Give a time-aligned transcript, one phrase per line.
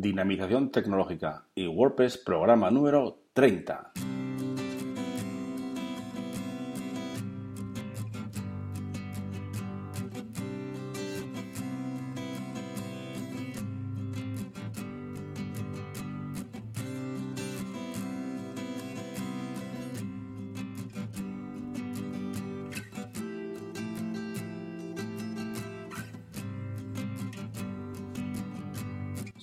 [0.00, 3.92] Dinamización tecnológica y WordPress programa número 30.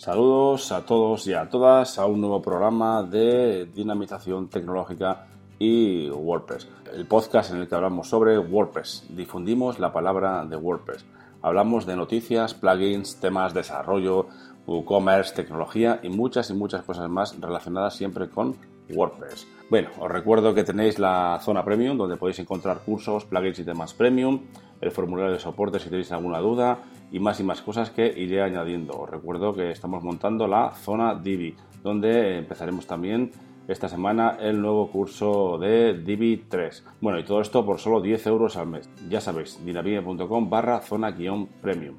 [0.01, 5.27] Saludos a todos y a todas a un nuevo programa de dinamización tecnológica
[5.59, 6.67] y WordPress.
[6.91, 9.05] El podcast en el que hablamos sobre WordPress.
[9.09, 11.05] Difundimos la palabra de WordPress.
[11.43, 14.25] Hablamos de noticias, plugins, temas, desarrollo,
[14.65, 18.55] WooCommerce, tecnología y muchas y muchas cosas más relacionadas siempre con
[18.89, 19.47] WordPress.
[19.69, 23.93] Bueno, os recuerdo que tenéis la zona premium donde podéis encontrar cursos, plugins y temas
[23.93, 24.41] premium,
[24.81, 26.79] el formulario de soporte si tenéis alguna duda
[27.11, 28.93] y más y más cosas que iré añadiendo.
[28.99, 33.31] Os recuerdo que estamos montando la zona Divi, donde empezaremos también
[33.67, 36.85] esta semana el nuevo curso de Divi 3.
[36.99, 38.89] Bueno, y todo esto por solo 10 euros al mes.
[39.09, 41.95] Ya sabéis, dinamite.com barra zona guion premium.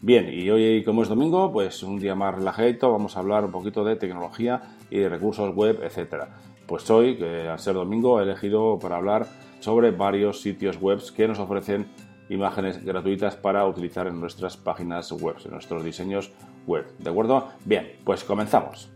[0.00, 3.50] Bien, y hoy como es domingo, pues un día más relajadito, vamos a hablar un
[3.50, 6.36] poquito de tecnología y de recursos web, etcétera.
[6.68, 9.26] Pues hoy, que al ser domingo, he elegido para hablar
[9.58, 11.88] sobre varios sitios web que nos ofrecen
[12.28, 16.30] imágenes gratuitas para utilizar en nuestras páginas web, en nuestros diseños
[16.68, 16.86] web.
[17.00, 17.48] ¿De acuerdo?
[17.64, 18.88] Bien, pues comenzamos.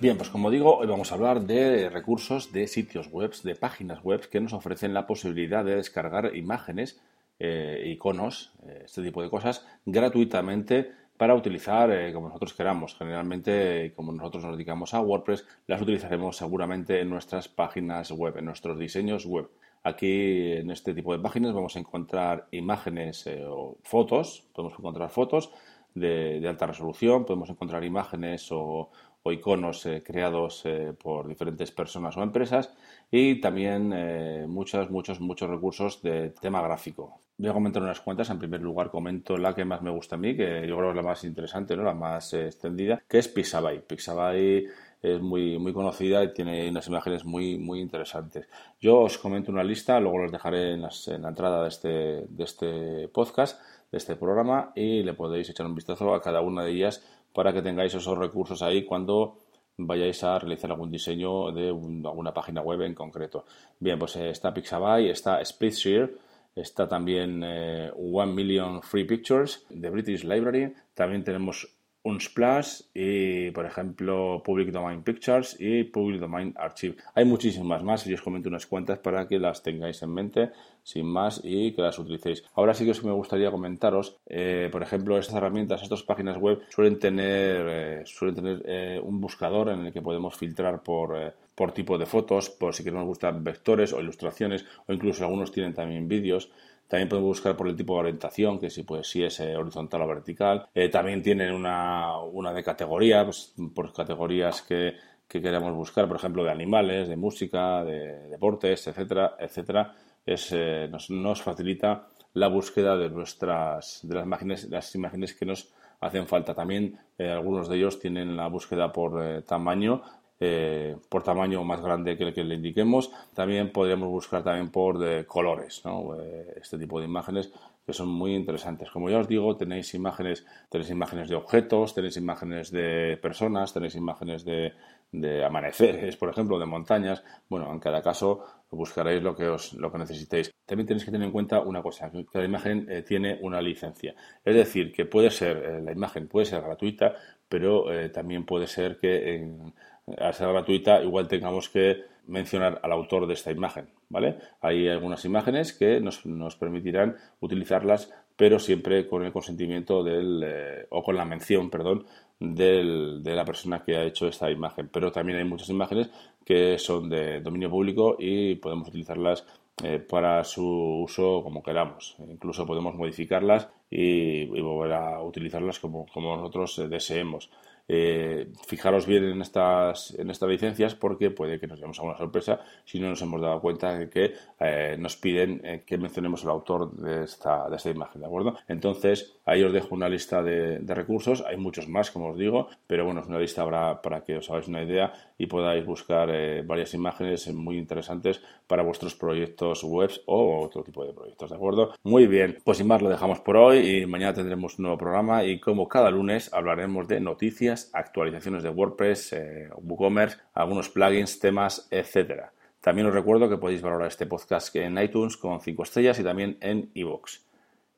[0.00, 4.00] Bien, pues como digo, hoy vamos a hablar de recursos de sitios web, de páginas
[4.04, 7.00] web que nos ofrecen la posibilidad de descargar imágenes,
[7.40, 12.94] eh, iconos, eh, este tipo de cosas, gratuitamente para utilizar eh, como nosotros queramos.
[12.94, 18.44] Generalmente, como nosotros nos dedicamos a WordPress, las utilizaremos seguramente en nuestras páginas web, en
[18.44, 19.50] nuestros diseños web.
[19.82, 25.10] Aquí en este tipo de páginas vamos a encontrar imágenes eh, o fotos, podemos encontrar
[25.10, 25.50] fotos
[25.94, 28.90] de, alta resolución, podemos encontrar imágenes o,
[29.24, 30.64] iconos eh, creados
[31.02, 32.74] por diferentes personas o empresas
[33.10, 37.20] y también muchos, muchos, muchos recursos de tema gráfico.
[37.40, 38.30] Voy a comentar unas cuantas.
[38.30, 40.96] En primer lugar, comento la que más me gusta a mí, que yo creo es
[40.96, 41.84] la más interesante, ¿no?
[41.84, 43.86] la más eh, extendida, que es Pixabay.
[43.86, 44.66] Pixabay
[45.00, 48.48] es muy, muy conocida y tiene unas imágenes muy, muy interesantes.
[48.80, 51.88] Yo os comento una lista, luego los dejaré en, la entrada de este,
[52.28, 56.64] de este podcast, de este programa, y le podéis echar un vistazo a cada una
[56.64, 57.06] de ellas
[57.38, 59.38] para que tengáis esos recursos ahí cuando
[59.76, 63.44] vayáis a realizar algún diseño de alguna página web en concreto.
[63.78, 66.16] Bien, pues eh, está Pixabay, está Splitshare,
[66.56, 70.74] Está también eh, One Million Free Pictures de British Library.
[70.94, 71.77] También tenemos
[72.08, 76.96] Unsplash y, por ejemplo, Public Domain Pictures y Public Domain Archive.
[77.14, 80.50] Hay muchísimas más y os comento unas cuantas para que las tengáis en mente
[80.82, 82.44] sin más y que las utilicéis.
[82.54, 86.98] Ahora sí que me gustaría comentaros, eh, por ejemplo, estas herramientas, estas páginas web suelen
[86.98, 92.06] tener, eh, suelen tener un buscador en el que podemos filtrar por por tipo de
[92.06, 96.52] fotos, por si queremos gustar vectores o ilustraciones, o incluso algunos tienen también vídeos.
[96.88, 100.00] También podemos buscar por el tipo de orientación, que si, pues, si es eh, horizontal
[100.02, 100.68] o vertical.
[100.74, 104.94] Eh, también tienen una, de categoría, pues, por categorías que,
[105.28, 109.94] que, queremos buscar, por ejemplo, de animales, de música, de deportes, etcétera, etcétera.
[110.24, 115.70] Es, eh, nos, facilita la búsqueda de nuestras de las imágenes, las imágenes que nos
[116.00, 116.54] hacen falta.
[116.54, 120.02] También algunos de ellos tienen la búsqueda por tamaño
[120.40, 123.10] eh, por tamaño más grande que el que le indiquemos.
[123.34, 125.82] También podríamos buscar también por de colores,
[126.20, 127.52] eh, este tipo de imágenes
[127.88, 128.90] que son muy interesantes.
[128.90, 133.94] Como ya os digo, tenéis imágenes, tenéis imágenes de objetos, tenéis imágenes de personas, tenéis
[133.94, 134.74] imágenes de,
[135.10, 137.22] de amaneceres, por ejemplo, de montañas.
[137.48, 140.52] Bueno, en cada caso buscaréis lo que os lo que necesitéis.
[140.66, 144.14] También tenéis que tener en cuenta una cosa, que la imagen eh, tiene una licencia.
[144.44, 147.14] Es decir, que puede ser, la imagen puede ser gratuita,
[147.48, 149.72] pero también puede ser que
[150.16, 154.38] al ser gratuita, igual tengamos que mencionar al autor de esta imagen, ¿vale?
[154.60, 161.02] Hay algunas imágenes que nos, permitirán utilizarlas, pero siempre con el consentimiento del, eh, o
[161.02, 162.06] con la mención, perdón,
[162.38, 164.88] del, de la persona que ha hecho esta imagen.
[164.92, 166.10] Pero también hay muchas imágenes
[166.44, 169.44] que son de dominio público y podemos utilizarlas
[169.82, 170.64] eh, para su
[171.04, 172.16] uso como queramos.
[172.28, 177.50] Incluso podemos modificarlas y, volver a utilizarlas como, como nosotros deseemos.
[177.88, 182.18] Eh, fijaros bien en estas, en estas licencias porque puede que nos llevemos a una
[182.18, 186.44] sorpresa si no nos hemos dado cuenta de que eh, nos piden eh, que mencionemos
[186.44, 188.56] el autor de esta, de esta imagen, ¿de acuerdo?
[188.68, 193.04] Entonces, ahí os dejo una lista de, recursos, hay muchos más, como os digo, pero
[193.04, 196.28] bueno, es una lista para, para que os hagáis una idea y podáis buscar
[196.64, 201.94] varias imágenes muy interesantes para vuestros proyectos webs o otro tipo de proyectos, ¿de acuerdo?
[202.02, 205.44] Muy bien, pues sin más lo dejamos por hoy y mañana tendremos un nuevo programa
[205.44, 211.88] y como cada lunes hablaremos de noticias, actualizaciones de WordPress, eh, WooCommerce, algunos plugins, temas,
[211.90, 212.52] etcétera.
[212.80, 216.58] También os recuerdo que podéis valorar este podcast en iTunes con 5 estrellas y también
[216.60, 217.40] en iVoox.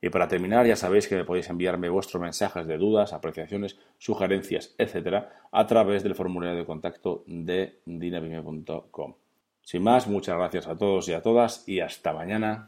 [0.03, 5.31] Y para terminar, ya sabéis que podéis enviarme vuestros mensajes de dudas, apreciaciones, sugerencias, etcétera,
[5.53, 9.15] a través del formulario de contacto de dinavime.com.
[9.63, 12.67] Sin más, muchas gracias a todos y a todas y hasta mañana.